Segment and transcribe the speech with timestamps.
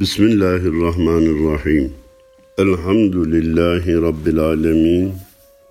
[0.00, 1.92] Bismillahirrahmanirrahim.
[2.58, 5.12] Elhamdülillahi Rabbil alemin.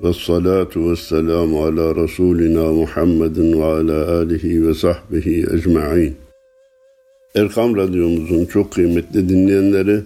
[0.03, 6.15] Ve salatu ve selamu ala Resulina Muhammedin ve ala alihi ve sahbihi ecma'in.
[7.35, 10.01] Erkam Radyomuzun çok kıymetli dinleyenleri,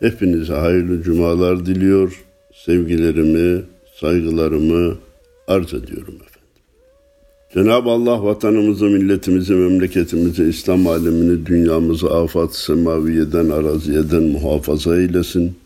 [0.00, 2.24] hepinize hayırlı cumalar diliyor,
[2.54, 3.62] sevgilerimi,
[3.94, 4.96] saygılarımı
[5.46, 6.37] arz ediyorum efendim.
[7.54, 15.56] Cenab-ı Allah vatanımızı, milletimizi, memleketimizi, İslam alemini, dünyamızı afat semaviyeden, araziyeden muhafaza eylesin.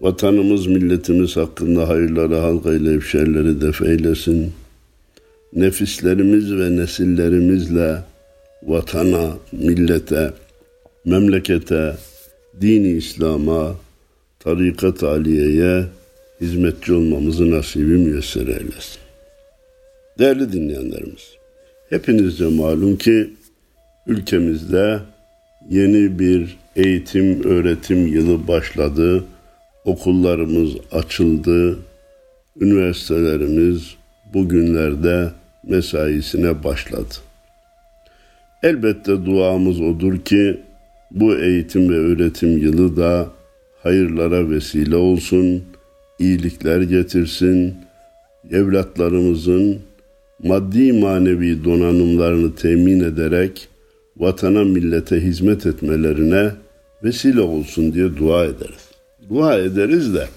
[0.00, 4.52] Vatanımız, milletimiz hakkında hayırları, halkayla şerleri def eylesin.
[5.52, 7.98] Nefislerimiz ve nesillerimizle
[8.62, 10.32] vatana, millete,
[11.04, 11.96] memlekete,
[12.60, 13.74] dini İslam'a,
[14.40, 15.84] tarikat aliyeye
[16.40, 19.01] hizmetçi olmamızı nasibi müyesser eylesin.
[20.18, 21.36] Değerli dinleyenlerimiz,
[21.90, 23.30] hepinizce malum ki
[24.06, 24.98] ülkemizde
[25.70, 29.24] yeni bir eğitim öğretim yılı başladı.
[29.84, 31.78] Okullarımız açıldı.
[32.60, 33.94] Üniversitelerimiz
[34.34, 35.28] bugünlerde
[35.64, 37.14] mesaisine başladı.
[38.62, 40.60] Elbette duamız odur ki
[41.10, 43.28] bu eğitim ve öğretim yılı da
[43.82, 45.64] hayırlara vesile olsun,
[46.18, 47.74] iyilikler getirsin,
[48.50, 49.80] evlatlarımızın
[50.42, 53.68] maddi manevi donanımlarını temin ederek
[54.16, 56.50] vatana millete hizmet etmelerine
[57.04, 58.90] vesile olsun diye dua ederiz.
[59.28, 60.28] Dua ederiz de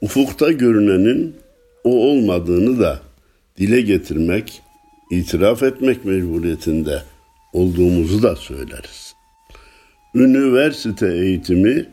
[0.00, 1.36] ufukta görünenin
[1.84, 3.00] o olmadığını da
[3.58, 4.62] dile getirmek,
[5.10, 7.02] itiraf etmek mecburiyetinde
[7.52, 9.14] olduğumuzu da söyleriz.
[10.14, 11.86] Üniversite eğitimi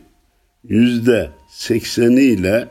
[0.64, 2.68] yüzde sekseniyle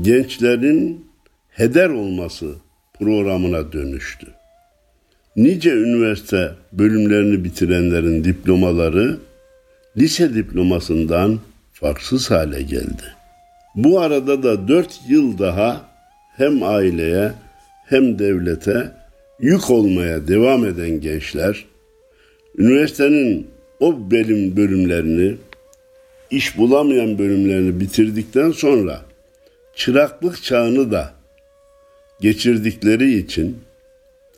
[0.00, 1.04] gençlerin
[1.50, 2.54] heder olması
[3.00, 4.26] programına dönüştü.
[5.36, 9.18] Nice üniversite bölümlerini bitirenlerin diplomaları
[9.96, 11.40] lise diplomasından
[11.72, 13.02] farksız hale geldi.
[13.74, 15.80] Bu arada da dört yıl daha
[16.36, 17.32] hem aileye
[17.86, 18.92] hem devlete
[19.40, 21.64] yük olmaya devam eden gençler,
[22.58, 23.46] üniversitenin
[23.80, 25.36] o bölüm bölümlerini,
[26.30, 29.00] iş bulamayan bölümlerini bitirdikten sonra
[29.76, 31.19] çıraklık çağını da
[32.20, 33.56] geçirdikleri için,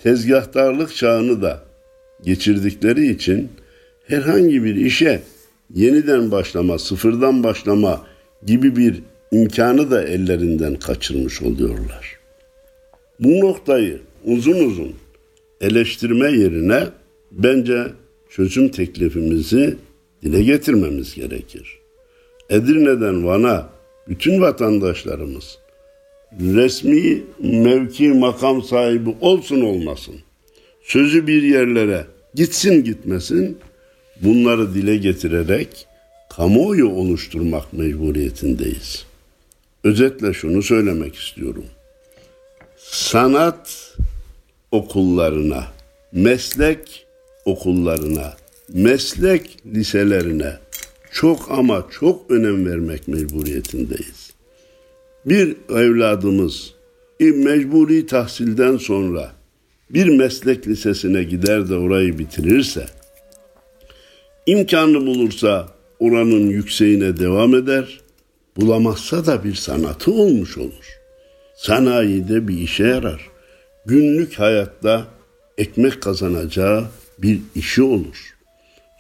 [0.03, 1.65] tezgahtarlık çağını da
[2.25, 3.49] geçirdikleri için
[4.07, 5.23] herhangi bir işe
[5.75, 8.07] yeniden başlama, sıfırdan başlama
[8.47, 12.19] gibi bir imkanı da ellerinden kaçırmış oluyorlar.
[13.21, 14.95] Bu noktayı uzun uzun
[15.61, 16.85] eleştirme yerine
[17.33, 17.87] bence
[18.31, 19.77] çözüm teklifimizi
[20.23, 21.79] dile getirmemiz gerekir.
[22.51, 23.69] Edirne'den Van'a
[24.09, 25.59] bütün vatandaşlarımız
[26.41, 30.15] resmi mevki makam sahibi olsun olmasın.
[30.83, 33.59] Sözü bir yerlere gitsin gitmesin
[34.21, 35.87] bunları dile getirerek
[36.37, 39.07] kamuoyu oluşturmak mecburiyetindeyiz.
[39.85, 41.65] Özetle şunu söylemek istiyorum.
[42.77, 43.97] Sanat
[44.71, 45.67] okullarına,
[46.13, 47.07] meslek
[47.45, 48.33] okullarına,
[48.69, 50.59] meslek liselerine
[51.13, 54.32] çok ama çok önem vermek mecburiyetindeyiz.
[55.27, 56.75] Bir evladımız
[57.21, 59.33] mecburi tahsilden sonra
[59.91, 62.87] bir meslek lisesine gider de orayı bitirirse,
[64.47, 65.69] imkanı bulursa
[65.99, 68.01] oranın yükseğine devam eder,
[68.57, 70.99] bulamazsa da bir sanatı olmuş olur.
[71.57, 73.29] Sanayide bir işe yarar.
[73.87, 75.07] Günlük hayatta
[75.59, 76.85] ekmek kazanacağı
[77.19, 78.35] bir işi olur.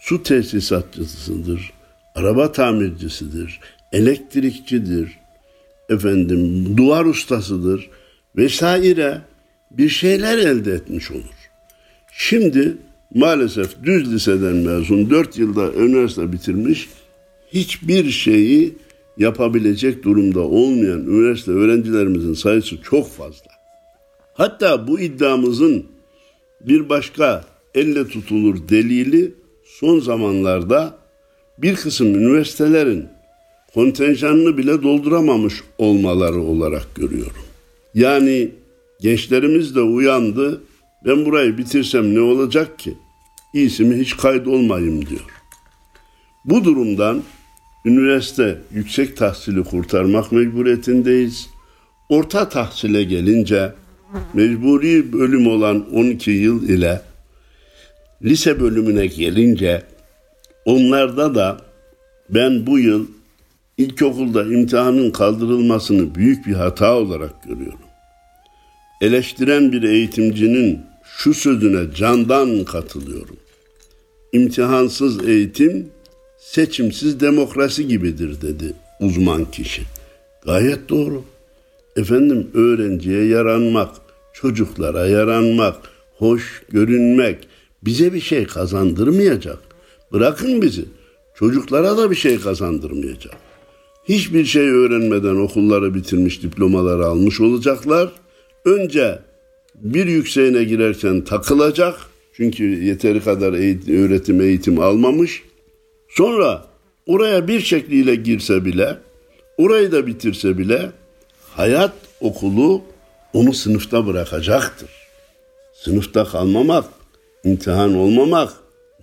[0.00, 1.72] Su tesisatçısıdır,
[2.14, 3.60] araba tamircisidir,
[3.92, 5.21] elektrikçidir,
[5.88, 7.90] efendim duvar ustasıdır
[8.36, 9.20] vesaire
[9.70, 11.50] bir şeyler elde etmiş olur.
[12.12, 12.76] Şimdi
[13.14, 16.88] maalesef düz liseden mezun 4 yılda üniversite bitirmiş
[17.52, 18.74] hiçbir şeyi
[19.18, 23.50] yapabilecek durumda olmayan üniversite öğrencilerimizin sayısı çok fazla.
[24.34, 25.86] Hatta bu iddiamızın
[26.60, 27.44] bir başka
[27.74, 29.34] elle tutulur delili
[29.64, 30.94] son zamanlarda
[31.58, 33.08] bir kısım üniversitelerin
[33.74, 37.42] kontenjanını bile dolduramamış olmaları olarak görüyorum.
[37.94, 38.50] Yani
[39.00, 40.62] gençlerimiz de uyandı.
[41.06, 42.94] Ben burayı bitirsem ne olacak ki?
[43.54, 45.24] İyisi mi hiç kaydolmayayım diyor.
[46.44, 47.22] Bu durumdan
[47.84, 51.48] üniversite yüksek tahsili kurtarmak mecburiyetindeyiz.
[52.08, 53.72] Orta tahsile gelince
[54.34, 57.00] mecburi bölüm olan 12 yıl ile
[58.22, 59.82] lise bölümüne gelince
[60.64, 61.60] onlarda da
[62.30, 63.06] ben bu yıl
[63.82, 67.78] ilkokulda imtihanın kaldırılmasını büyük bir hata olarak görüyorum.
[69.00, 70.80] Eleştiren bir eğitimcinin
[71.18, 73.36] şu sözüne candan katılıyorum.
[74.32, 75.88] İmtihansız eğitim
[76.38, 79.82] seçimsiz demokrasi gibidir dedi uzman kişi.
[80.44, 81.24] Gayet doğru.
[81.96, 83.90] Efendim öğrenciye yaranmak,
[84.32, 85.76] çocuklara yaranmak,
[86.18, 87.48] hoş görünmek
[87.82, 89.58] bize bir şey kazandırmayacak.
[90.12, 90.84] Bırakın bizi.
[91.34, 93.34] Çocuklara da bir şey kazandırmayacak.
[94.04, 98.12] Hiçbir şey öğrenmeden okulları bitirmiş, diplomaları almış olacaklar.
[98.64, 99.18] Önce
[99.74, 101.94] bir yükseğine girerken takılacak.
[102.32, 105.42] Çünkü yeteri kadar eğitim, öğretim, eğitim almamış.
[106.08, 106.64] Sonra
[107.06, 108.98] oraya bir şekliyle girse bile,
[109.56, 110.90] orayı da bitirse bile
[111.50, 112.82] hayat okulu
[113.32, 114.90] onu sınıfta bırakacaktır.
[115.74, 116.84] Sınıfta kalmamak,
[117.44, 118.52] imtihan olmamak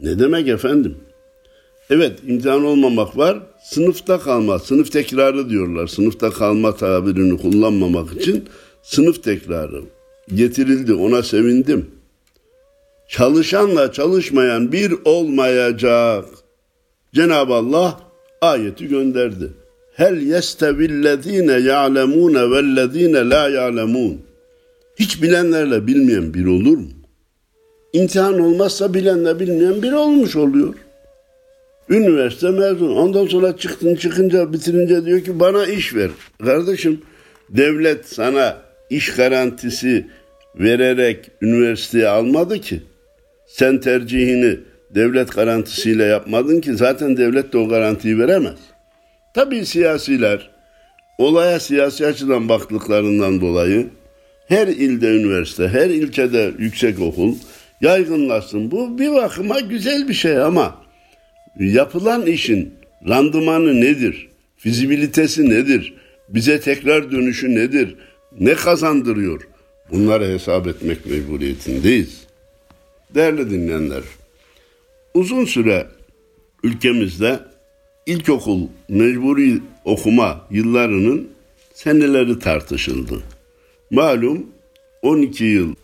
[0.01, 0.98] ne demek efendim?
[1.89, 5.88] Evet imtihan olmamak var, sınıfta kalma, sınıf tekrarı diyorlar.
[5.88, 8.45] Sınıfta kalma tabirini kullanmamak için
[8.83, 9.81] sınıf tekrarı
[10.36, 11.86] getirildi, ona sevindim.
[13.07, 16.25] Çalışanla çalışmayan bir olmayacak.
[17.13, 18.00] Cenab-ı Allah
[18.41, 19.50] ayeti gönderdi.
[19.94, 24.21] Hel yestevillezine ya'lemune vellezine la ya'lemun.
[25.00, 26.88] Hiç bilenlerle bilmeyen bir olur mu?
[27.94, 30.74] İmtihan olmazsa bilenle bilmeyen bir olmuş oluyor.
[31.89, 32.95] Üniversite mezun.
[32.95, 36.09] Ondan sonra çıktın çıkınca bitirince diyor ki bana iş ver.
[36.45, 37.01] Kardeşim
[37.50, 38.57] devlet sana
[38.89, 40.07] iş garantisi
[40.56, 42.81] vererek üniversiteye almadı ki.
[43.47, 44.59] Sen tercihini
[44.95, 48.59] devlet garantisiyle yapmadın ki zaten devlet de o garantiyi veremez.
[49.33, 50.50] Tabii siyasiler
[51.18, 53.88] olaya siyasi açıdan baktıklarından dolayı
[54.47, 57.36] her ilde üniversite, her ilçede yüksek okul
[57.81, 58.71] yaygınlaşsın.
[58.71, 60.75] Bu bir bakıma güzel bir şey ama
[61.65, 62.73] yapılan işin
[63.07, 64.29] randımanı nedir?
[64.57, 65.94] Fizibilitesi nedir?
[66.29, 67.95] Bize tekrar dönüşü nedir?
[68.39, 69.47] Ne kazandırıyor?
[69.91, 72.23] Bunları hesap etmek mecburiyetindeyiz.
[73.15, 74.03] Değerli dinleyenler,
[75.13, 75.88] uzun süre
[76.63, 77.39] ülkemizde
[78.05, 81.29] ilkokul mecburi okuma yıllarının
[81.73, 83.23] seneleri tartışıldı.
[83.91, 84.47] Malum
[85.01, 85.75] 12 yıl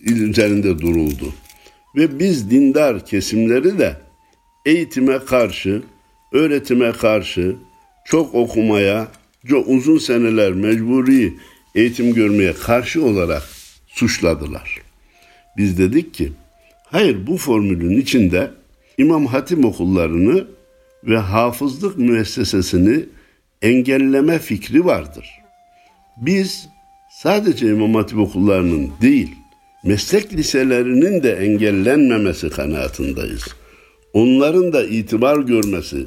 [0.00, 1.34] üzerinde duruldu.
[1.96, 3.96] Ve biz dindar kesimleri de
[4.70, 5.82] eğitime karşı,
[6.32, 7.56] öğretime karşı,
[8.04, 9.08] çok okumaya,
[9.48, 11.34] çok uzun seneler mecburi
[11.74, 13.42] eğitim görmeye karşı olarak
[13.86, 14.78] suçladılar.
[15.56, 16.32] Biz dedik ki,
[16.84, 18.50] hayır bu formülün içinde
[18.98, 20.46] İmam Hatip okullarını
[21.04, 23.04] ve hafızlık müessesesini
[23.62, 25.28] engelleme fikri vardır.
[26.16, 26.68] Biz
[27.10, 29.34] sadece İmam Hatip okullarının değil,
[29.84, 33.59] meslek liselerinin de engellenmemesi kanaatindeyiz.
[34.12, 36.06] Onların da itibar görmesi,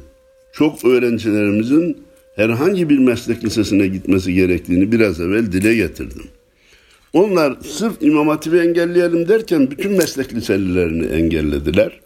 [0.54, 1.98] çok öğrencilerimizin
[2.36, 6.24] herhangi bir meslek lisesine gitmesi gerektiğini biraz evvel dile getirdim.
[7.14, 12.00] Onlar sırf İmam Hatip'i engelleyelim derken bütün meslek liselilerini engellediler.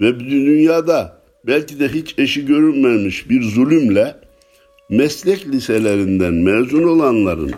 [0.00, 4.16] Ve dünyada belki de hiç eşi görünmemiş bir zulümle
[4.88, 7.52] meslek liselerinden mezun olanların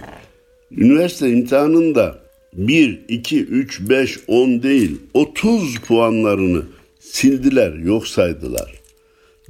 [0.76, 2.19] üniversite imtihanında
[2.52, 6.62] 1, 2, 3, 5, 10 değil 30 puanlarını
[7.02, 8.75] sildiler, yok saydılar.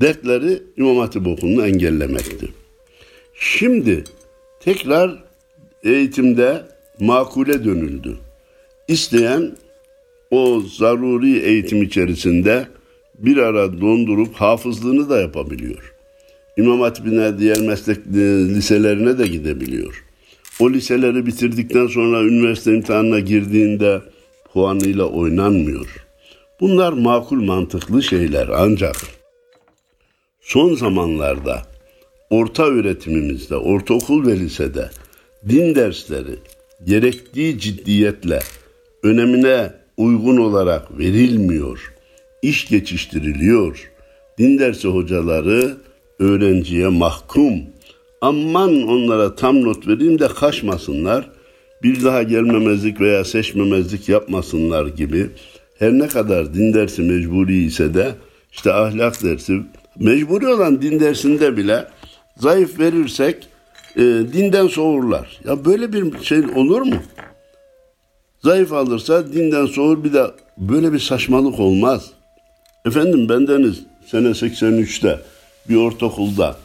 [0.00, 2.48] Dertleri İmam Hatip okulunu engellemekti.
[3.34, 4.04] Şimdi
[4.60, 5.24] tekrar
[5.84, 6.62] eğitimde
[7.00, 8.16] makule dönüldü.
[8.88, 9.56] İsteyen
[10.30, 12.68] o zaruri eğitim içerisinde
[13.18, 15.94] bir ara dondurup hafızlığını da yapabiliyor.
[16.56, 17.98] İmam Hatip'ine diğer meslek
[18.56, 20.04] liselerine de gidebiliyor.
[20.60, 24.00] O liseleri bitirdikten sonra üniversite imtihanına girdiğinde
[24.52, 26.01] puanıyla oynanmıyor.
[26.62, 28.96] Bunlar makul mantıklı şeyler ancak
[30.40, 31.62] son zamanlarda
[32.30, 34.90] orta öğretimimizde, ortaokul ve lisede
[35.48, 36.38] din dersleri
[36.84, 38.38] gerektiği ciddiyetle
[39.02, 41.92] önemine uygun olarak verilmiyor.
[42.42, 43.90] İş geçiştiriliyor.
[44.38, 45.76] Din dersi hocaları
[46.18, 47.54] öğrenciye mahkum.
[48.20, 51.30] Aman onlara tam not vereyim de kaçmasınlar.
[51.82, 55.30] Bir daha gelmemezlik veya seçmemezlik yapmasınlar gibi.
[55.78, 58.14] Her ne kadar din dersi mecburi ise de
[58.52, 59.60] işte ahlak dersi
[59.98, 61.88] mecburi olan din dersinde bile
[62.36, 63.48] zayıf verirsek
[63.96, 64.00] e,
[64.32, 65.40] dinden soğurlar.
[65.44, 66.96] Ya böyle bir şey olur mu?
[68.42, 70.26] Zayıf alırsa dinden soğur bir de
[70.58, 72.10] böyle bir saçmalık olmaz.
[72.86, 75.20] Efendim bendeniz sene 83'te
[75.68, 76.56] bir ortaokulda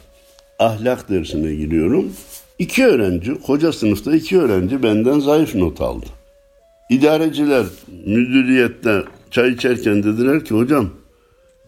[0.58, 2.12] ahlak dersine giriyorum.
[2.58, 6.06] İki öğrenci, koca sınıfta iki öğrenci benden zayıf not aldı.
[6.90, 7.66] İdareciler
[8.06, 10.90] müdüriyette çay içerken dediler ki hocam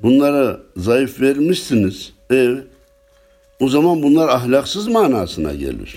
[0.03, 2.13] bunlara zayıf vermişsiniz.
[2.33, 2.55] E,
[3.61, 5.97] o zaman bunlar ahlaksız manasına gelir.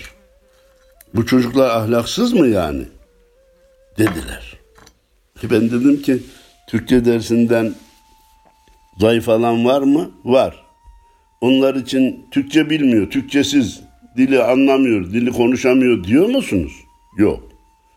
[1.14, 2.84] Bu çocuklar ahlaksız mı yani?
[3.98, 4.58] Dediler.
[5.44, 6.22] E ben dedim ki
[6.68, 7.74] Türkçe dersinden
[8.98, 10.10] Zayıf alan var mı?
[10.24, 10.64] Var.
[11.40, 13.80] Onlar için Türkçe bilmiyor, Türkçesiz,
[14.16, 16.72] dili anlamıyor, dili konuşamıyor diyor musunuz?
[17.18, 17.42] Yok.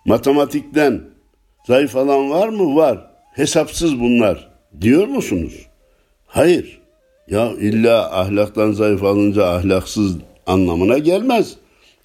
[0.06, 1.02] Matematikten
[1.68, 2.76] zayıf alan var mı?
[2.76, 3.08] Var.
[3.34, 4.50] Hesapsız bunlar
[4.82, 5.54] diyor musunuz?
[6.26, 6.80] Hayır.
[7.30, 11.56] Ya illa ahlaktan zayıf alınca ahlaksız anlamına gelmez.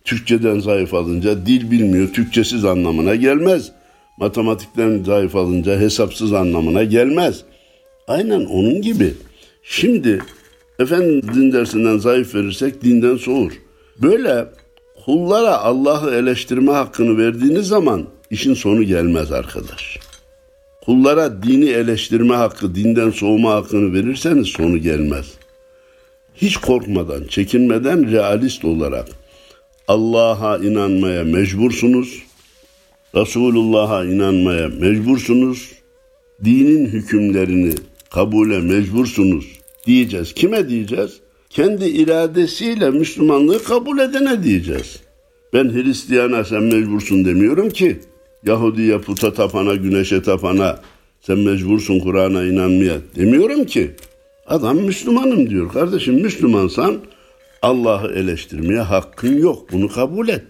[0.05, 3.73] Türkçeden zayıf alınca dil bilmiyor, Türkçesiz anlamına gelmez.
[4.19, 7.45] Matematikten zayıf alınca hesapsız anlamına gelmez.
[8.09, 9.15] Aynen onun gibi.
[9.63, 10.23] Şimdi
[10.79, 13.53] efendim din dersinden zayıf verirsek dinden soğur.
[14.03, 14.47] Böyle
[15.05, 19.99] kullara Allah'ı eleştirme hakkını verdiğiniz zaman işin sonu gelmez arkadaş.
[20.85, 25.27] Kullara dini eleştirme hakkı, dinden soğuma hakkını verirseniz sonu gelmez.
[26.35, 29.09] Hiç korkmadan, çekinmeden realist olarak
[29.89, 32.23] Allah'a inanmaya mecbursunuz.
[33.15, 35.73] Resulullah'a inanmaya mecbursunuz.
[36.45, 37.75] Dinin hükümlerini
[38.11, 39.45] kabule mecbursunuz
[39.87, 40.35] diyeceğiz.
[40.35, 41.21] Kime diyeceğiz?
[41.51, 45.01] Kendi iradesiyle Müslümanlığı kabul edene diyeceğiz.
[45.53, 48.01] Ben Hristiyana sen mecbursun demiyorum ki.
[48.47, 50.81] Yahudiye puta tapana, güneşe tapana
[51.21, 53.91] sen mecbursun Kur'an'a inanmaya demiyorum ki.
[54.47, 55.73] Adam Müslümanım diyor.
[55.73, 57.01] Kardeşim Müslümansan
[57.63, 59.73] Allah'ı eleştirmeye hakkın yok.
[59.73, 60.45] Bunu kabul et.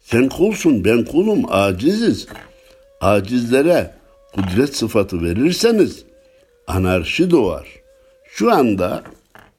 [0.00, 2.26] Sen kulsun, ben kulum, aciziz.
[3.00, 3.94] Acizlere
[4.34, 6.04] kudret sıfatı verirseniz
[6.66, 7.66] anarşi doğar.
[8.30, 9.02] Şu anda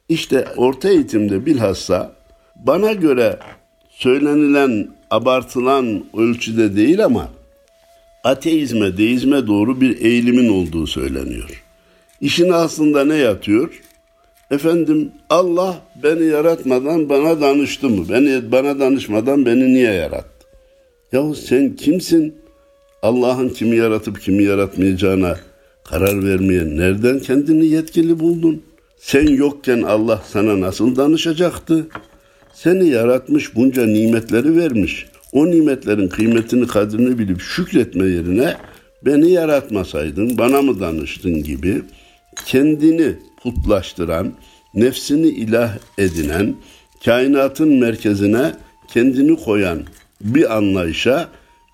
[0.10, 2.16] işte orta eğitimde bilhassa
[2.56, 3.40] bana göre
[3.90, 7.30] söylenilen abartılan ölçüde değil ama
[8.24, 11.64] ateizme, deizme doğru bir eğilimin olduğu söyleniyor.
[12.22, 13.82] İşin aslında ne yatıyor?
[14.52, 18.06] Efendim Allah beni yaratmadan bana danıştı mı?
[18.10, 20.48] Beni bana danışmadan beni niye yarattı?
[21.12, 22.36] Yahu sen kimsin?
[23.02, 25.38] Allah'ın kimi yaratıp kimi yaratmayacağına
[25.84, 28.64] karar vermeye nereden kendini yetkili buldun?
[28.98, 31.88] Sen yokken Allah sana nasıl danışacaktı?
[32.54, 35.06] Seni yaratmış bunca nimetleri vermiş.
[35.32, 38.56] O nimetlerin kıymetini kadrini bilip şükretme yerine
[39.06, 41.82] beni yaratmasaydın bana mı danıştın gibi
[42.46, 44.34] kendini putlaştıran,
[44.74, 46.56] nefsini ilah edinen,
[47.06, 48.54] kainatın merkezine
[48.94, 49.80] kendini koyan
[50.22, 51.28] bir anlayışa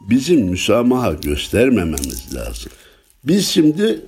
[0.10, 2.72] bizim müsamaha göstermememiz lazım.
[3.24, 4.02] Biz şimdi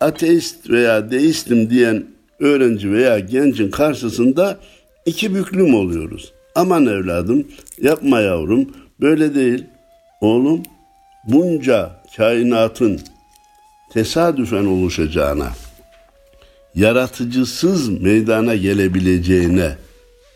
[0.00, 2.04] ateist veya deistim diyen
[2.40, 4.58] öğrenci veya gencin karşısında
[5.06, 6.32] iki büklüm oluyoruz.
[6.54, 7.46] Aman evladım,
[7.82, 9.64] yapma yavrum, böyle değil.
[10.20, 10.62] Oğlum,
[11.24, 13.00] bunca kainatın
[13.92, 15.52] tesadüfen oluşacağına,
[16.74, 19.76] yaratıcısız meydana gelebileceğine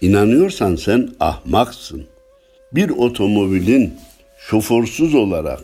[0.01, 2.07] inanıyorsan sen ahmaksın.
[2.73, 3.95] Bir otomobilin
[4.39, 5.61] şoförsüz olarak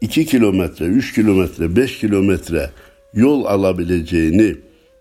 [0.00, 2.70] 2 kilometre, 3 kilometre, 5 kilometre
[3.14, 4.56] yol alabileceğini,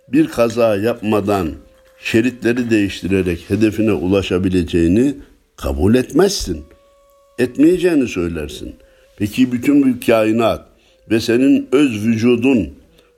[0.07, 1.51] bir kaza yapmadan
[1.99, 5.15] şeritleri değiştirerek hedefine ulaşabileceğini
[5.55, 6.65] kabul etmezsin.
[7.39, 8.75] Etmeyeceğini söylersin.
[9.17, 10.65] Peki bütün bu kainat
[11.11, 12.69] ve senin öz vücudun,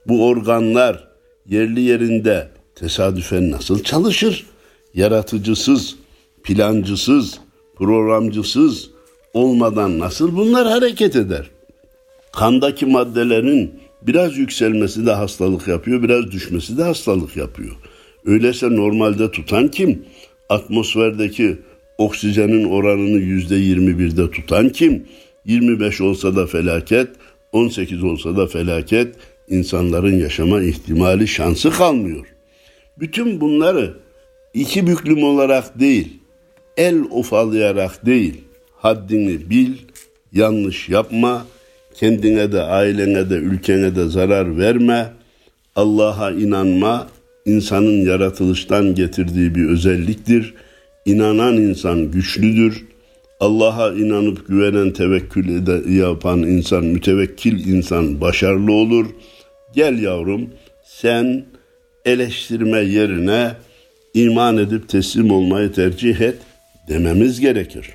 [0.07, 1.07] bu organlar
[1.49, 4.45] yerli yerinde tesadüfen nasıl çalışır?
[4.93, 5.95] Yaratıcısız,
[6.43, 7.39] plancısız,
[7.75, 8.89] programcısız
[9.33, 11.49] olmadan nasıl bunlar hareket eder?
[12.33, 13.71] Kandaki maddelerin
[14.01, 17.75] biraz yükselmesi de hastalık yapıyor, biraz düşmesi de hastalık yapıyor.
[18.25, 20.05] Öyleyse normalde tutan kim?
[20.49, 21.57] Atmosferdeki
[21.97, 25.03] oksijenin oranını yüzde 21'de tutan kim?
[25.45, 27.07] 25 olsa da felaket,
[27.51, 29.15] 18 olsa da felaket,
[29.49, 32.25] insanların yaşama ihtimali şansı kalmıyor.
[32.99, 33.93] Bütün bunları
[34.53, 36.07] iki büklüm olarak değil,
[36.77, 38.41] el ufalayarak değil,
[38.75, 39.73] haddini bil,
[40.33, 41.45] yanlış yapma,
[41.93, 45.13] kendine de, ailene de, ülkene de zarar verme,
[45.75, 47.07] Allah'a inanma,
[47.45, 50.53] insanın yaratılıştan getirdiği bir özelliktir.
[51.07, 52.85] İnanan insan güçlüdür.
[53.39, 59.05] Allah'a inanıp güvenen, tevekkül yapan insan, mütevekkil insan başarılı olur.
[59.75, 60.49] Gel yavrum,
[60.85, 61.45] sen
[62.05, 63.51] eleştirme yerine
[64.13, 66.35] iman edip teslim olmayı tercih et
[66.89, 67.89] dememiz gerekir.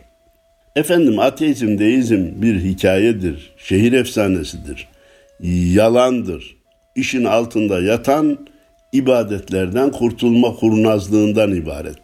[0.77, 4.89] Efendim ateizm, deizm bir hikayedir, şehir efsanesidir,
[5.75, 6.57] yalandır.
[6.97, 8.39] İşin altında yatan
[8.93, 12.02] ibadetlerden kurtulma kurnazlığından ibarettir.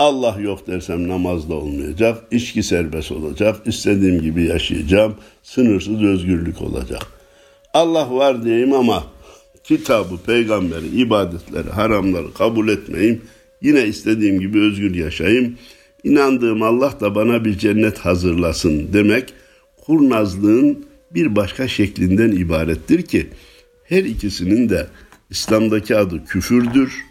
[0.00, 7.06] Allah yok dersem namaz da olmayacak, içki serbest olacak, istediğim gibi yaşayacağım, sınırsız özgürlük olacak.
[7.74, 9.04] Allah var diyeyim ama
[9.64, 13.22] kitabı, peygamberi, ibadetleri, haramları kabul etmeyeyim,
[13.62, 15.58] yine istediğim gibi özgür yaşayayım,
[16.04, 19.32] inandığım Allah da bana bir cennet hazırlasın demek,
[19.86, 23.26] kurnazlığın bir başka şeklinden ibarettir ki,
[23.84, 24.86] her ikisinin de
[25.30, 27.09] İslam'daki adı küfürdür.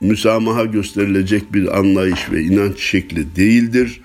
[0.00, 4.00] Müsamaha gösterilecek bir anlayış ve inanç şekli değildir.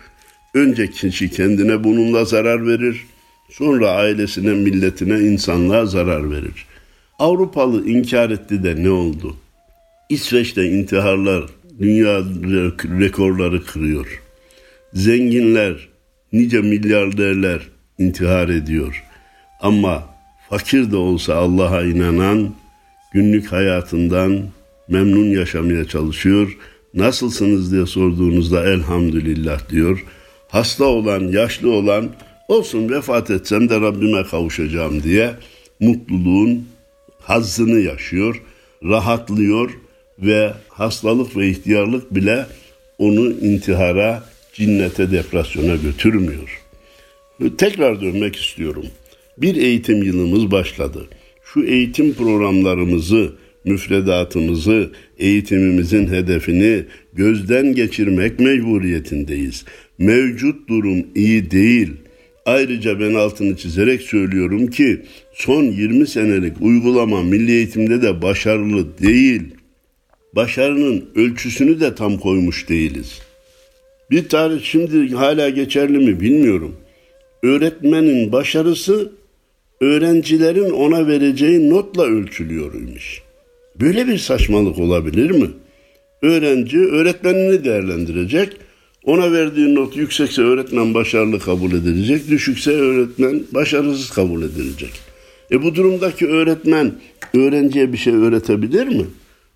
[0.53, 3.05] Önce kişi kendine bununla zarar verir.
[3.49, 6.65] Sonra ailesine, milletine, insanlığa zarar verir.
[7.19, 9.37] Avrupalı inkar etti de ne oldu?
[10.09, 11.43] İsveç'te intiharlar
[11.79, 12.19] dünya
[12.99, 14.21] rekorları kırıyor.
[14.93, 15.87] Zenginler,
[16.33, 17.61] nice milyarderler
[17.97, 19.03] intihar ediyor.
[19.61, 20.03] Ama
[20.49, 22.53] fakir de olsa Allah'a inanan
[23.13, 24.41] günlük hayatından
[24.89, 26.57] memnun yaşamaya çalışıyor.
[26.93, 30.05] Nasılsınız diye sorduğunuzda elhamdülillah diyor.
[30.47, 32.09] Hasta olan, yaşlı olan
[32.47, 35.35] olsun vefat etsem de Rabbime kavuşacağım diye
[35.79, 36.65] mutluluğun
[37.21, 38.41] hazzını yaşıyor,
[38.83, 39.71] rahatlıyor
[40.19, 42.45] ve hastalık ve ihtiyarlık bile
[42.97, 44.23] onu intihara,
[44.53, 46.61] cinnete, depresyona götürmüyor.
[47.57, 48.85] Tekrar dönmek istiyorum.
[49.37, 51.07] Bir eğitim yılımız başladı.
[51.43, 53.33] Şu eğitim programlarımızı,
[53.65, 59.65] müfredatımızı, eğitimimizin hedefini gözden geçirmek mecburiyetindeyiz.
[59.97, 61.89] Mevcut durum iyi değil.
[62.45, 65.01] Ayrıca ben altını çizerek söylüyorum ki
[65.33, 69.41] son 20 senelik uygulama milli eğitimde de başarılı değil.
[70.35, 73.21] Başarının ölçüsünü de tam koymuş değiliz.
[74.11, 76.75] Bir tarih şimdi hala geçerli mi bilmiyorum.
[77.43, 79.11] Öğretmenin başarısı
[79.81, 83.24] öğrencilerin ona vereceği notla ölçülüyormuş.
[83.79, 85.47] Böyle bir saçmalık olabilir mi?
[86.21, 88.53] Öğrenci öğretmenini değerlendirecek.
[89.03, 94.91] Ona verdiği not yüksekse öğretmen başarılı kabul edilecek, düşükse öğretmen başarısız kabul edilecek.
[95.51, 96.93] E bu durumdaki öğretmen
[97.33, 99.05] öğrenciye bir şey öğretebilir mi?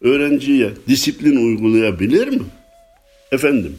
[0.02, 2.44] Öğrenciye disiplin uygulayabilir mi?
[3.32, 3.78] Efendim,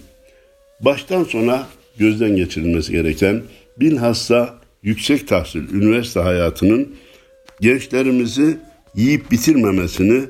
[0.81, 1.67] baştan sona
[1.99, 3.43] gözden geçirilmesi gereken
[3.77, 6.89] bilhassa yüksek tahsil, üniversite hayatının
[7.61, 8.59] gençlerimizi
[8.95, 10.25] yiyip bitirmemesini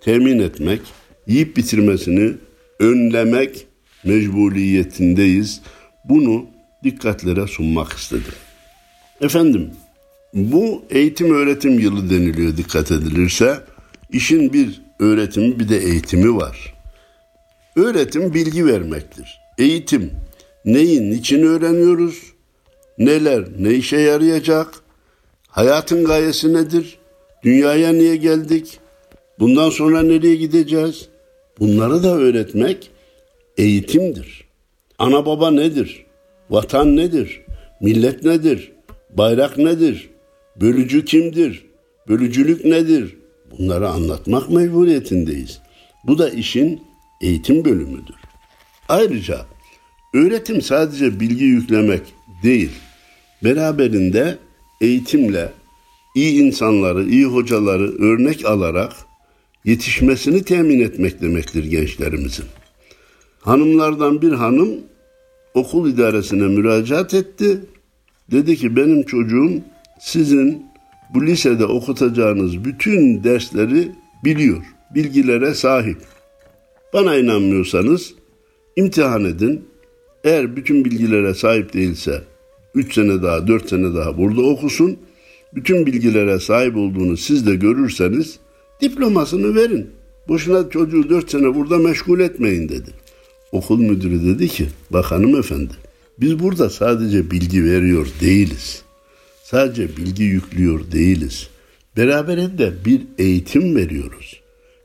[0.00, 0.80] temin etmek,
[1.26, 2.32] yiyip bitirmesini
[2.78, 3.66] önlemek
[4.04, 5.60] mecburiyetindeyiz.
[6.04, 6.46] Bunu
[6.84, 8.34] dikkatlere sunmak istedim.
[9.20, 9.70] Efendim,
[10.34, 13.60] bu eğitim öğretim yılı deniliyor dikkat edilirse.
[14.12, 16.74] işin bir öğretimi bir de eğitimi var.
[17.76, 19.40] Öğretim bilgi vermektir.
[19.58, 20.10] Eğitim
[20.64, 22.22] neyin için öğreniyoruz?
[22.98, 24.74] Neler ne işe yarayacak?
[25.48, 26.99] Hayatın gayesi nedir?
[27.44, 28.78] Dünyaya niye geldik?
[29.38, 31.08] Bundan sonra nereye gideceğiz?
[31.60, 32.90] Bunları da öğretmek
[33.56, 34.44] eğitimdir.
[34.98, 36.06] Ana baba nedir?
[36.50, 37.40] Vatan nedir?
[37.80, 38.72] Millet nedir?
[39.10, 40.10] Bayrak nedir?
[40.60, 41.66] Bölücü kimdir?
[42.08, 43.16] Bölücülük nedir?
[43.50, 45.60] Bunları anlatmak mecburiyetindeyiz.
[46.04, 46.82] Bu da işin
[47.20, 48.14] eğitim bölümüdür.
[48.88, 49.46] Ayrıca
[50.14, 52.02] öğretim sadece bilgi yüklemek
[52.42, 52.70] değil,
[53.44, 54.38] beraberinde
[54.80, 55.52] eğitimle
[56.14, 58.92] iyi insanları, iyi hocaları örnek alarak
[59.64, 62.46] yetişmesini temin etmek demektir gençlerimizin.
[63.40, 64.68] Hanımlardan bir hanım
[65.54, 67.60] okul idaresine müracaat etti.
[68.30, 69.52] Dedi ki benim çocuğum
[70.00, 70.66] sizin
[71.14, 73.92] bu lisede okutacağınız bütün dersleri
[74.24, 74.62] biliyor,
[74.94, 75.98] bilgilere sahip.
[76.92, 78.14] Bana inanmıyorsanız
[78.76, 79.64] imtihan edin.
[80.24, 82.22] Eğer bütün bilgilere sahip değilse
[82.74, 84.98] 3 sene daha, 4 sene daha burada okusun.
[85.54, 88.38] Bütün bilgilere sahip olduğunu siz de görürseniz
[88.80, 89.90] diplomasını verin.
[90.28, 92.90] Boşuna çocuğu 4 sene burada meşgul etmeyin dedi.
[93.52, 95.72] Okul müdürü dedi ki, bak hanımefendi,
[96.20, 98.82] biz burada sadece bilgi veriyor değiliz.
[99.44, 101.48] Sadece bilgi yüklüyor değiliz.
[101.96, 104.40] Beraberinde bir eğitim veriyoruz.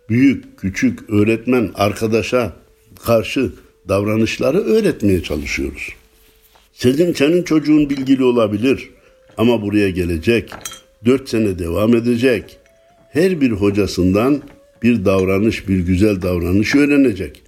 [0.09, 2.53] Büyük, küçük, öğretmen, arkadaşa
[3.03, 3.51] karşı
[3.87, 5.89] davranışları öğretmeye çalışıyoruz.
[6.73, 8.89] Senin, senin çocuğun bilgili olabilir
[9.37, 10.51] ama buraya gelecek,
[11.05, 12.57] dört sene devam edecek.
[13.09, 14.41] Her bir hocasından
[14.83, 17.41] bir davranış, bir güzel davranış öğrenecek.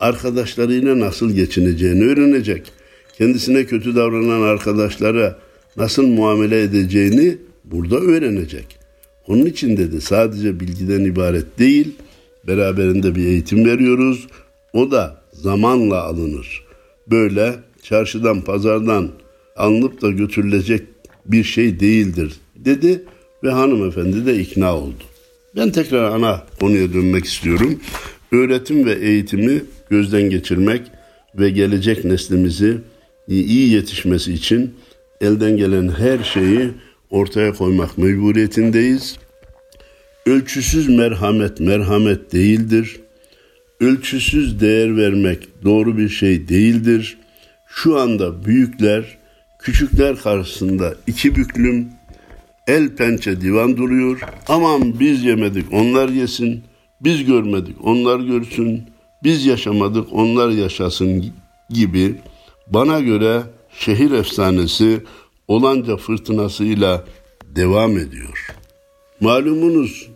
[0.00, 2.72] Arkadaşlarıyla nasıl geçineceğini öğrenecek.
[3.18, 5.38] Kendisine kötü davranan arkadaşlara
[5.76, 8.78] nasıl muamele edeceğini burada öğrenecek.
[9.28, 11.94] Onun için dedi sadece bilgiden ibaret değil,
[12.46, 14.26] beraberinde bir eğitim veriyoruz.
[14.72, 16.64] O da zamanla alınır.
[17.10, 19.10] Böyle çarşıdan, pazardan
[19.56, 20.82] alınıp da götürülecek
[21.26, 23.02] bir şey değildir dedi
[23.44, 25.02] ve hanımefendi de ikna oldu.
[25.56, 27.80] Ben tekrar ana konuya dönmek istiyorum.
[28.32, 30.82] Öğretim ve eğitimi gözden geçirmek
[31.34, 32.78] ve gelecek neslimizi
[33.28, 34.74] iyi yetişmesi için
[35.20, 36.70] elden gelen her şeyi
[37.10, 39.16] ortaya koymak mecburiyetindeyiz.
[40.26, 42.96] Ölçüsüz merhamet merhamet değildir.
[43.80, 47.18] Ölçüsüz değer vermek doğru bir şey değildir.
[47.68, 49.18] Şu anda büyükler
[49.64, 51.88] küçükler karşısında iki büklüm,
[52.66, 54.20] El pençe divan duruyor.
[54.48, 56.62] Aman biz yemedik onlar yesin.
[57.00, 58.82] Biz görmedik onlar görsün.
[59.22, 61.32] Biz yaşamadık onlar yaşasın
[61.70, 62.14] gibi
[62.66, 63.42] bana göre
[63.78, 65.00] şehir efsanesi
[65.48, 67.04] olanca fırtınasıyla
[67.56, 68.46] devam ediyor.
[69.20, 70.08] Malumunuz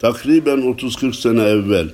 [0.00, 1.88] takriben 30-40 sene evvel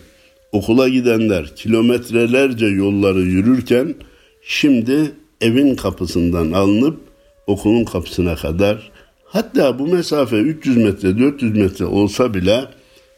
[0.53, 3.95] okula gidenler kilometrelerce yolları yürürken
[4.43, 7.01] şimdi evin kapısından alınıp
[7.47, 8.91] okulun kapısına kadar
[9.25, 12.65] hatta bu mesafe 300 metre 400 metre olsa bile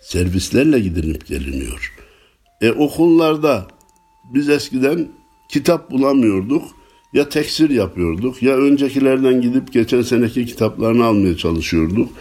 [0.01, 1.95] servislerle gidilip geliniyor.
[2.61, 3.67] E okullarda
[4.35, 5.09] biz eskiden
[5.49, 6.63] kitap bulamıyorduk.
[7.13, 12.13] Ya teksir yapıyorduk ya öncekilerden gidip geçen seneki kitaplarını almaya çalışıyorduk.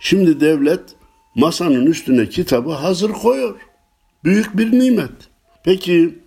[0.00, 0.80] Şimdi devlet
[1.34, 3.54] masanın üstüne kitabı hazır koyuyor.
[4.24, 5.10] Büyük bir nimet.
[5.64, 6.18] Peki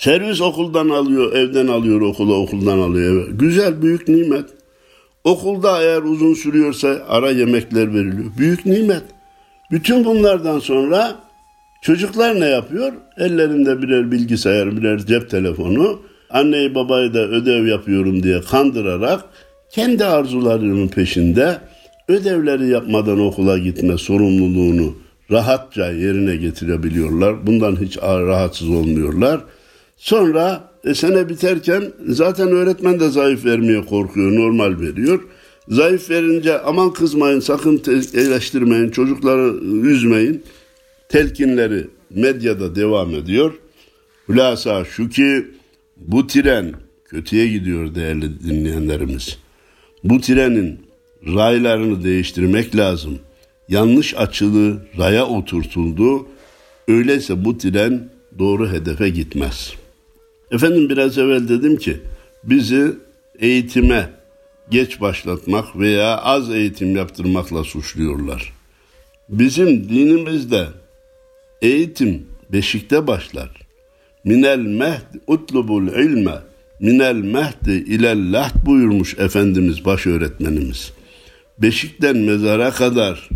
[0.00, 3.30] servis okuldan alıyor, evden alıyor okula, okuldan alıyor eve.
[3.32, 4.44] Güzel, büyük nimet.
[5.24, 8.30] Okulda eğer uzun sürüyorsa ara yemekler veriliyor.
[8.38, 9.02] Büyük nimet.
[9.70, 11.14] Bütün bunlardan sonra
[11.82, 12.92] çocuklar ne yapıyor?
[13.18, 16.00] Ellerinde birer bilgisayar, birer cep telefonu.
[16.30, 19.24] Anneyi babayı da ödev yapıyorum diye kandırarak
[19.70, 21.58] kendi arzularının peşinde
[22.08, 24.94] ödevleri yapmadan okula gitme sorumluluğunu
[25.30, 27.46] rahatça yerine getirebiliyorlar.
[27.46, 29.40] Bundan hiç rahatsız olmuyorlar.
[30.00, 35.24] Sonra e, sene biterken zaten öğretmen de zayıf vermeye korkuyor, normal veriyor.
[35.68, 37.82] Zayıf verince aman kızmayın, sakın
[38.14, 40.42] eleştirmeyin, çocukları üzmeyin.
[41.08, 43.52] Telkinleri medyada devam ediyor.
[44.28, 45.46] Hülasa şu ki
[45.96, 49.38] bu tren kötüye gidiyor değerli dinleyenlerimiz.
[50.04, 50.80] Bu trenin
[51.26, 53.18] raylarını değiştirmek lazım.
[53.68, 56.26] Yanlış açılı raya oturtuldu.
[56.88, 59.79] Öyleyse bu tren doğru hedefe gitmez.
[60.50, 62.00] Efendim biraz evvel dedim ki
[62.44, 62.92] bizi
[63.38, 64.10] eğitime
[64.70, 68.52] geç başlatmak veya az eğitim yaptırmakla suçluyorlar.
[69.28, 70.68] Bizim dinimizde
[71.62, 73.50] eğitim beşikte başlar.
[74.24, 76.34] Minel mehd utlubul ilme
[76.80, 80.92] minel mehdi ilel lahd buyurmuş Efendimiz baş öğretmenimiz.
[81.58, 83.28] Beşikten mezara kadar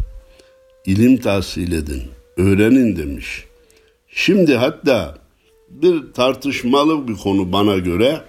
[0.87, 2.03] ilim tahsil edin,
[2.37, 3.45] öğrenin demiş.
[4.09, 5.24] Şimdi hatta
[5.83, 8.21] bir tartışmalı bir konu bana göre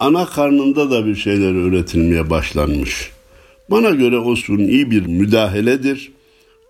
[0.00, 3.10] ana karnında da bir şeyler öğretilmeye başlanmış.
[3.70, 6.12] Bana göre o iyi bir müdahaledir.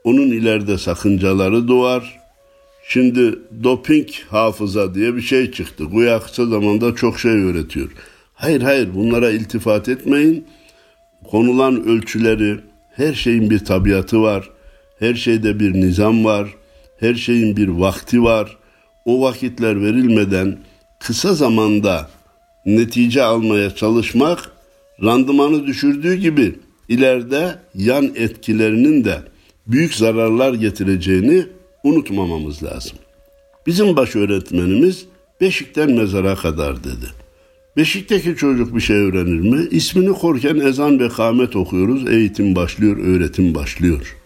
[0.04, 2.20] Onun ileride sakıncaları doğar.
[2.88, 5.84] Şimdi doping hafıza diye bir şey çıktı.
[5.92, 7.90] Güya kısa zamanda çok şey öğretiyor.
[8.34, 10.46] Hayır hayır bunlara iltifat etmeyin.
[11.30, 12.60] Konulan ölçüleri,
[12.96, 14.50] her şeyin bir tabiatı var.
[14.98, 16.48] Her şeyde bir nizam var.
[17.00, 18.56] Her şeyin bir vakti var.
[19.04, 20.58] O vakitler verilmeden
[21.00, 22.10] kısa zamanda
[22.66, 24.50] netice almaya çalışmak
[25.02, 29.22] randımanı düşürdüğü gibi ileride yan etkilerinin de
[29.66, 31.46] büyük zararlar getireceğini
[31.84, 32.98] unutmamamız lazım.
[33.66, 35.06] Bizim baş öğretmenimiz
[35.40, 37.06] Beşik'ten mezara kadar dedi.
[37.76, 39.68] Beşik'teki çocuk bir şey öğrenir mi?
[39.70, 42.08] İsmini korken ezan ve kâmet okuyoruz.
[42.08, 44.16] Eğitim başlıyor, öğretim başlıyor.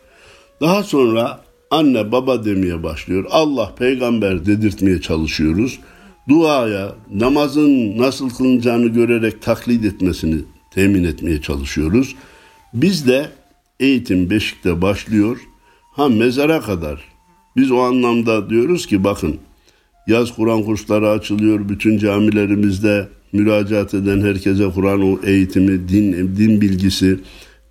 [0.61, 3.25] Daha sonra anne baba demeye başlıyor.
[3.31, 5.79] Allah peygamber dedirtmeye çalışıyoruz.
[6.29, 10.37] Duaya, namazın nasıl kılınacağını görerek taklit etmesini
[10.71, 12.15] temin etmeye çalışıyoruz.
[12.75, 13.27] Biz de
[13.81, 15.39] eğitim Beşik'te başlıyor.
[15.93, 17.01] Ha mezara kadar
[17.57, 19.37] biz o anlamda diyoruz ki bakın
[20.07, 27.21] yaz Kur'an kursları açılıyor bütün camilerimizde müracaat eden herkese Kur'an eğitimi, din, din bilgisi,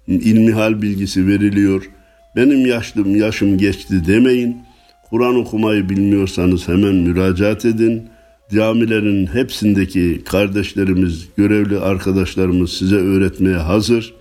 [0.07, 1.89] ilmihal bilgisi veriliyor.
[2.35, 4.57] Benim yaşlım yaşım geçti demeyin.
[5.09, 8.09] Kur'an okumayı bilmiyorsanız hemen müracaat edin.
[8.51, 14.13] Camilerin hepsindeki kardeşlerimiz, görevli arkadaşlarımız size öğretmeye hazır.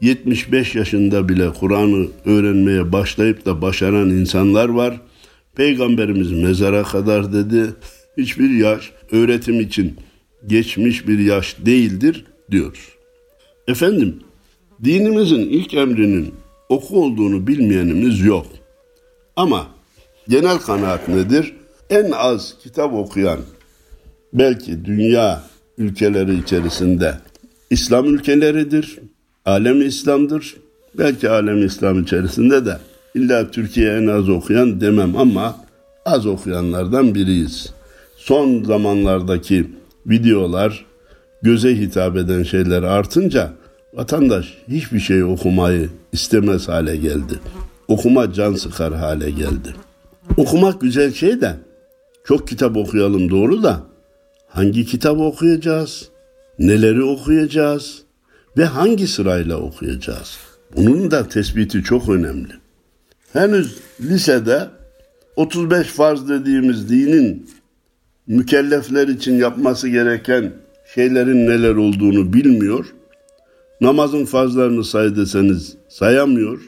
[0.00, 5.00] 75 yaşında bile Kur'an'ı öğrenmeye başlayıp da başaran insanlar var.
[5.56, 7.66] Peygamberimiz mezara kadar dedi.
[8.18, 9.96] Hiçbir yaş öğretim için
[10.46, 12.88] geçmiş bir yaş değildir diyoruz.
[13.68, 14.16] Efendim,
[14.84, 16.34] dinimizin ilk emrinin
[16.72, 18.46] oku olduğunu bilmeyenimiz yok.
[19.36, 19.66] Ama
[20.28, 21.54] genel kanaat nedir?
[21.90, 23.38] En az kitap okuyan
[24.32, 25.42] belki dünya
[25.78, 27.14] ülkeleri içerisinde
[27.70, 28.98] İslam ülkeleridir.
[29.44, 30.56] Alem İslam'dır.
[30.98, 32.78] Belki alem İslam içerisinde de
[33.14, 35.56] illa Türkiye en az okuyan demem ama
[36.04, 37.72] az okuyanlardan biriyiz.
[38.16, 39.70] Son zamanlardaki
[40.06, 40.86] videolar
[41.42, 43.52] göze hitap eden şeyler artınca
[43.94, 47.40] vatandaş hiçbir şey okumayı istemez hale geldi.
[47.88, 49.74] Okuma can sıkar hale geldi.
[50.36, 51.56] Okumak güzel şey de
[52.24, 53.82] çok kitap okuyalım doğru da
[54.48, 56.08] hangi kitap okuyacağız?
[56.58, 58.02] Neleri okuyacağız?
[58.56, 60.38] Ve hangi sırayla okuyacağız?
[60.76, 62.52] Bunun da tespiti çok önemli.
[63.32, 64.68] Henüz lisede
[65.36, 67.50] 35 farz dediğimiz dinin
[68.26, 70.52] mükellefler için yapması gereken
[70.94, 72.86] şeylerin neler olduğunu bilmiyor.
[73.82, 76.60] Namazın farzlarını say deseniz sayamıyor.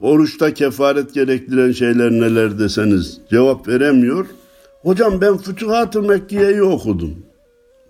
[0.00, 4.26] Oruçta kefaret gerektiren şeyler neler deseniz cevap veremiyor.
[4.82, 7.14] Hocam ben Fütuhat-ı Mekkiye'yi okudum.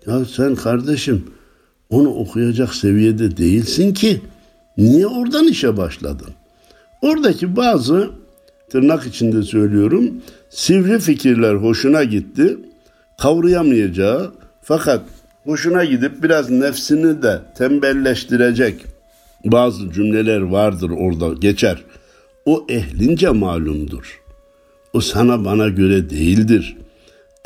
[0.07, 1.23] Ya sen kardeşim
[1.89, 4.21] onu okuyacak seviyede değilsin ki.
[4.77, 6.29] Niye oradan işe başladın?
[7.01, 8.09] Oradaki bazı
[8.69, 10.11] tırnak içinde söylüyorum
[10.49, 12.57] sivri fikirler hoşuna gitti.
[13.21, 15.01] Kavrayamayacağı fakat
[15.45, 18.85] hoşuna gidip biraz nefsini de tembelleştirecek
[19.45, 21.83] bazı cümleler vardır orada geçer.
[22.45, 24.21] O ehlince malumdur.
[24.93, 26.77] O sana bana göre değildir.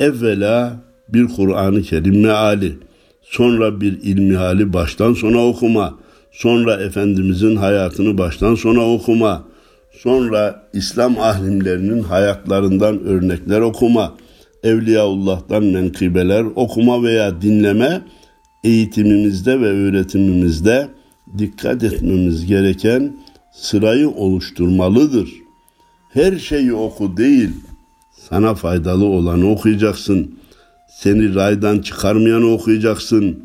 [0.00, 0.76] Evvela
[1.08, 2.78] bir Kur'an-ı Kerim meali,
[3.22, 5.98] sonra bir ilmi hali baştan sona okuma,
[6.32, 9.44] sonra Efendimizin hayatını baştan sona okuma,
[9.92, 14.14] sonra İslam alimlerinin hayatlarından örnekler okuma,
[14.62, 18.02] Evliyaullah'tan menkıbeler okuma veya dinleme
[18.64, 20.88] eğitimimizde ve öğretimimizde
[21.38, 23.16] dikkat etmemiz gereken
[23.52, 25.30] sırayı oluşturmalıdır.
[26.12, 27.50] Her şeyi oku değil,
[28.28, 30.34] sana faydalı olanı okuyacaksın.
[30.88, 33.38] Seni raydan çıkarmayanı okuyacaksın.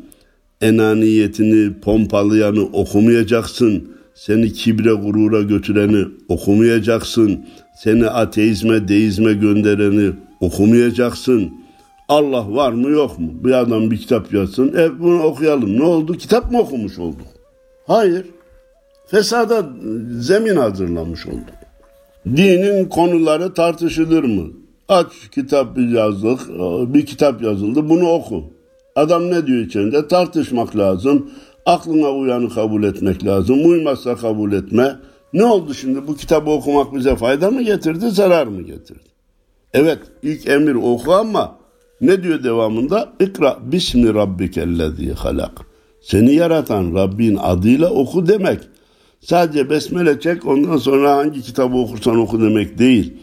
[0.60, 3.88] Enaniyetini pompalayanı okumayacaksın.
[4.14, 7.46] Seni kibre gurura götüreni okumayacaksın.
[7.82, 11.52] Seni ateizme deizme göndereni okumayacaksın.
[12.08, 13.30] Allah var mı yok mu?
[13.44, 14.74] Bir adam bir kitap yazsın.
[14.78, 15.78] E bunu okuyalım.
[15.78, 16.16] Ne oldu?
[16.16, 17.26] Kitap mı okumuş olduk?
[17.86, 18.26] Hayır.
[19.06, 19.66] Fesada
[20.20, 21.54] zemin hazırlamış olduk.
[22.26, 24.46] Dinin konuları tartışılır mı?
[24.88, 26.40] Aç kitap yazdık,
[26.94, 28.44] bir kitap yazıldı, bunu oku.
[28.96, 30.08] Adam ne diyor içinde?
[30.08, 31.30] Tartışmak lazım,
[31.66, 34.96] aklına uyanı kabul etmek lazım, uymazsa kabul etme.
[35.32, 36.06] Ne oldu şimdi?
[36.06, 39.15] Bu kitabı okumak bize fayda mı getirdi, zarar mı getirdi?
[39.74, 41.58] Evet, ilk emir oku ama
[42.00, 43.12] ne diyor devamında?
[43.20, 45.60] İkra bismi rabbikellezi halak.
[46.00, 48.60] Seni yaratan Rabbin adıyla oku demek.
[49.20, 53.16] Sadece besmele çek ondan sonra hangi kitabı okursan oku demek değil.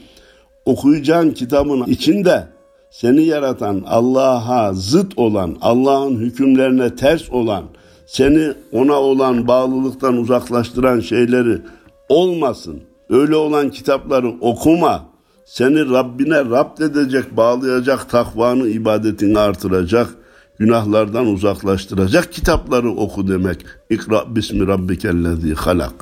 [0.66, 2.48] Okuyacağın kitabın içinde
[2.92, 7.64] seni yaratan Allah'a zıt olan, Allah'ın hükümlerine ters olan,
[8.06, 11.62] seni ona olan bağlılıktan uzaklaştıran şeyleri
[12.10, 12.82] olmasın.
[13.10, 15.13] Öyle olan kitapları okuma.
[15.46, 20.10] Seni Rabbine Rab edecek, bağlayacak, takvanı, ibadetini artıracak,
[20.60, 23.66] günahlardan uzaklaştıracak kitapları oku demek.
[23.90, 25.94] İkra bismi rabbikellezi halak.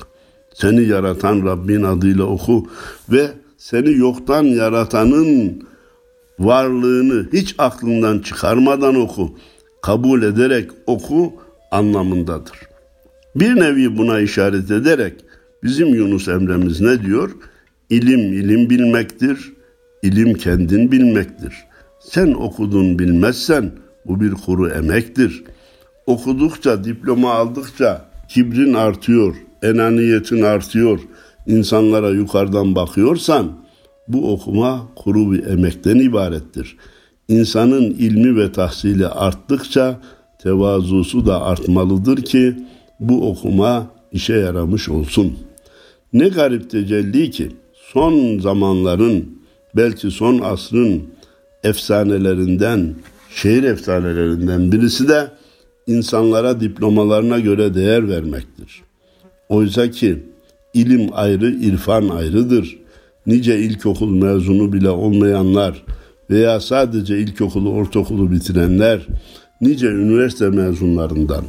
[0.54, 2.68] Seni yaratan Rabbin adıyla oku
[3.10, 3.28] ve
[3.58, 5.64] seni yoktan yaratanın
[6.40, 9.36] varlığını hiç aklından çıkarmadan oku.
[9.82, 11.34] Kabul ederek oku
[11.72, 12.60] anlamındadır.
[13.36, 15.14] Bir nevi buna işaret ederek
[15.64, 17.32] bizim Yunus Emre'miz ne diyor?
[17.92, 19.54] İlim ilim bilmektir,
[20.04, 21.54] ilim kendin bilmektir.
[22.00, 23.72] Sen okudun bilmezsen
[24.06, 25.44] bu bir kuru emektir.
[26.06, 31.00] Okudukça, diploma aldıkça kibrin artıyor, enaniyetin artıyor,
[31.48, 33.52] insanlara yukarıdan bakıyorsan
[34.08, 36.78] bu okuma kuru bir emekten ibarettir.
[37.28, 40.00] İnsanın ilmi ve tahsili arttıkça
[40.44, 42.56] tevazusu da artmalıdır ki
[43.00, 45.38] bu okuma işe yaramış olsun.
[46.14, 47.61] Ne garip tecelli ki
[47.94, 49.26] son zamanların
[49.76, 51.04] belki son asrın
[51.64, 52.96] efsanelerinden,
[53.36, 55.32] şehir efsanelerinden birisi de
[55.88, 58.82] insanlara diplomalarına göre değer vermektir.
[59.50, 60.24] Oysa ki
[60.74, 62.78] ilim ayrı, irfan ayrıdır.
[63.26, 65.84] Nice ilkokul mezunu bile olmayanlar
[66.30, 69.08] veya sadece ilkokulu, ortaokulu bitirenler,
[69.62, 71.44] nice üniversite mezunlarından,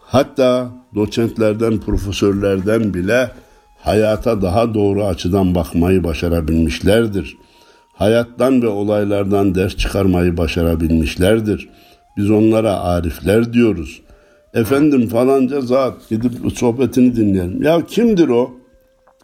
[0.00, 3.30] hatta doçentlerden, profesörlerden bile
[3.78, 7.36] hayata daha doğru açıdan bakmayı başarabilmişlerdir.
[7.92, 11.68] Hayattan ve olaylardan ders çıkarmayı başarabilmişlerdir.
[12.16, 14.00] Biz onlara arifler diyoruz.
[14.54, 17.62] Efendim falanca zat gidip sohbetini dinleyelim.
[17.62, 18.50] Ya kimdir o?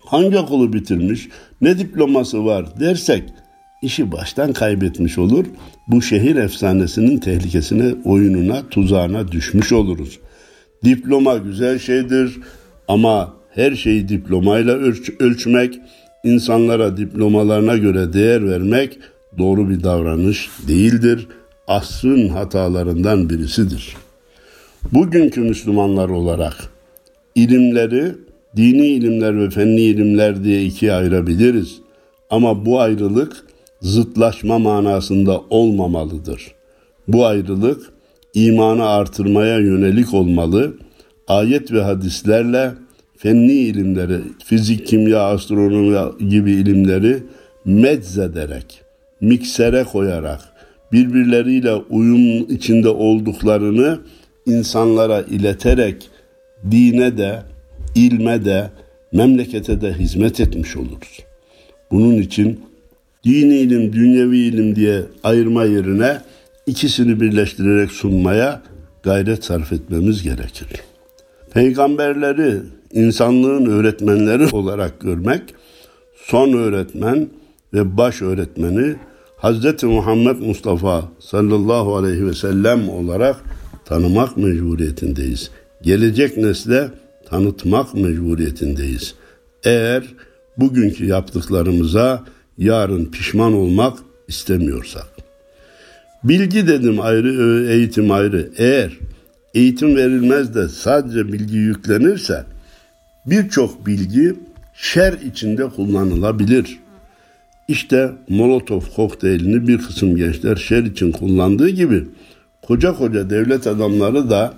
[0.06, 1.28] Hangi okulu bitirmiş?
[1.60, 3.24] Ne diploması var dersek
[3.84, 5.44] işi baştan kaybetmiş olur.
[5.88, 10.18] Bu şehir efsanesinin tehlikesine, oyununa, tuzağına düşmüş oluruz.
[10.84, 12.38] Diploma güzel şeydir
[12.88, 15.80] ama her şeyi diplomayla ölç ölçmek,
[16.24, 18.98] insanlara diplomalarına göre değer vermek
[19.38, 21.26] doğru bir davranış değildir.
[21.68, 23.96] Asrın hatalarından birisidir.
[24.92, 26.54] Bugünkü Müslümanlar olarak
[27.34, 28.14] ilimleri
[28.56, 31.80] dini ilimler ve fenli ilimler diye ikiye ayırabiliriz.
[32.30, 33.44] Ama bu ayrılık
[33.80, 36.54] zıtlaşma manasında olmamalıdır.
[37.08, 37.92] Bu ayrılık
[38.34, 40.74] imanı artırmaya yönelik olmalı.
[41.28, 42.72] Ayet ve hadislerle
[43.24, 47.22] fenni ilimleri, fizik, kimya, astronomi gibi ilimleri
[47.64, 48.82] meczederek,
[49.20, 50.40] miksere koyarak,
[50.92, 54.00] birbirleriyle uyum içinde olduklarını
[54.46, 56.10] insanlara ileterek
[56.70, 57.42] dine de,
[57.94, 58.70] ilme de,
[59.12, 61.20] memlekete de hizmet etmiş oluruz.
[61.90, 62.60] Bunun için
[63.24, 66.18] dini ilim, dünyevi ilim diye ayırma yerine
[66.66, 68.62] ikisini birleştirerek sunmaya
[69.02, 70.68] gayret sarf etmemiz gerekir.
[71.54, 72.60] Peygamberleri
[72.94, 75.42] insanlığın öğretmenleri olarak görmek,
[76.16, 77.28] son öğretmen
[77.74, 78.96] ve baş öğretmeni
[79.38, 79.82] Hz.
[79.82, 83.36] Muhammed Mustafa sallallahu aleyhi ve sellem olarak
[83.84, 85.50] tanımak mecburiyetindeyiz.
[85.82, 86.88] Gelecek nesle
[87.30, 89.14] tanıtmak mecburiyetindeyiz.
[89.64, 90.04] Eğer
[90.56, 92.24] bugünkü yaptıklarımıza
[92.58, 95.06] yarın pişman olmak istemiyorsak.
[96.24, 98.50] Bilgi dedim ayrı, eğitim ayrı.
[98.58, 98.98] Eğer
[99.54, 102.44] eğitim verilmez de sadece bilgi yüklenirse
[103.26, 104.34] birçok bilgi
[104.74, 106.78] şer içinde kullanılabilir.
[107.68, 112.04] İşte Molotov kokteylini bir kısım gençler şer için kullandığı gibi
[112.62, 114.54] koca koca devlet adamları da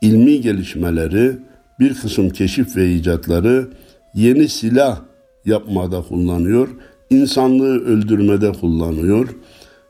[0.00, 1.36] ilmi gelişmeleri,
[1.80, 3.68] bir kısım keşif ve icatları
[4.14, 5.00] yeni silah
[5.44, 6.68] yapmada kullanıyor,
[7.10, 9.28] insanlığı öldürmede kullanıyor.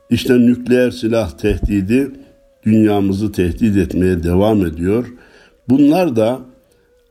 [0.09, 2.11] İşte nükleer silah tehdidi
[2.65, 5.13] dünyamızı tehdit etmeye devam ediyor.
[5.69, 6.39] Bunlar da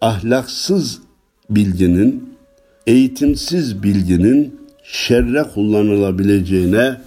[0.00, 1.03] ahlaksız
[1.50, 2.36] bilginin,
[2.86, 7.00] eğitimsiz bilginin şerre kullanılabileceğine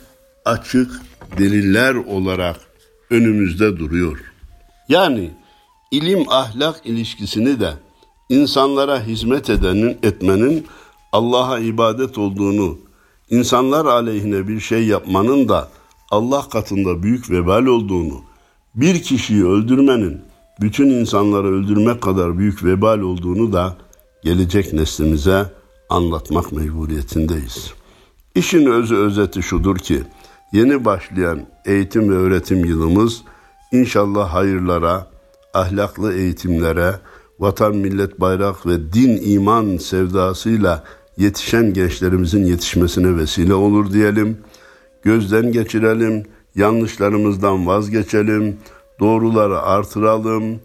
[0.46, 0.92] açık
[1.38, 2.56] deliller olarak
[3.10, 4.18] önümüzde duruyor.
[4.90, 5.32] Yani
[5.92, 7.74] ilim ahlak ilişkisini de
[8.30, 10.66] insanlara hizmet edenin etmenin
[11.12, 12.78] Allah'a ibadet olduğunu,
[13.30, 15.70] insanlar aleyhine bir şey yapmanın da
[16.12, 18.22] Allah katında büyük vebal olduğunu,
[18.76, 20.22] bir kişiyi öldürmenin
[20.62, 23.78] bütün insanları öldürmek kadar büyük vebal olduğunu da
[24.28, 25.46] gelecek neslimize
[25.90, 27.74] anlatmak mecburiyetindeyiz.
[28.36, 30.04] İşin özü özeti şudur ki
[30.52, 33.22] yeni başlayan eğitim ve öğretim yılımız
[33.72, 35.08] inşallah hayırlara,
[35.54, 36.96] ahlaklı eğitimlere,
[37.40, 40.84] vatan, millet, bayrak ve din iman sevdasıyla
[41.18, 44.38] yetişen gençlerimizin yetişmesine vesile olur diyelim.
[45.04, 48.58] Gözden geçirelim, yanlışlarımızdan vazgeçelim,
[49.00, 50.60] doğruları artıralım,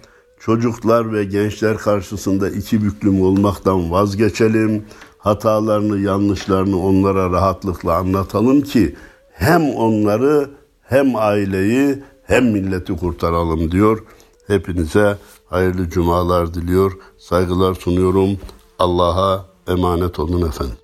[0.44, 4.84] çocuklar ve gençler karşısında iki büklüm olmaktan vazgeçelim,
[5.18, 8.96] hatalarını, yanlışlarını onlara rahatlıkla anlatalım ki
[9.32, 10.50] hem onları
[10.82, 14.04] hem aileyi hem milleti kurtaralım diyor.
[14.46, 16.92] Hepinize hayırlı cumalar diliyor.
[17.18, 18.38] Saygılar sunuyorum.
[18.78, 20.81] Allah'a emanet olun efendim.